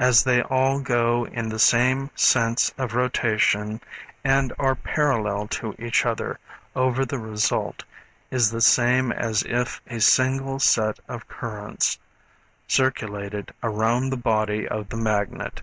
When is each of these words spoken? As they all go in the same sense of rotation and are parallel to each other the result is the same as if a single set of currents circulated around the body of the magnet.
As 0.00 0.24
they 0.24 0.42
all 0.42 0.80
go 0.80 1.26
in 1.28 1.48
the 1.48 1.60
same 1.60 2.10
sense 2.16 2.74
of 2.76 2.92
rotation 2.96 3.80
and 4.24 4.52
are 4.58 4.74
parallel 4.74 5.46
to 5.46 5.76
each 5.78 6.04
other 6.04 6.40
the 6.74 7.18
result 7.20 7.84
is 8.32 8.50
the 8.50 8.60
same 8.60 9.12
as 9.12 9.44
if 9.44 9.80
a 9.86 10.00
single 10.00 10.58
set 10.58 10.98
of 11.08 11.28
currents 11.28 12.00
circulated 12.66 13.54
around 13.62 14.10
the 14.10 14.16
body 14.16 14.66
of 14.66 14.88
the 14.88 14.96
magnet. 14.96 15.62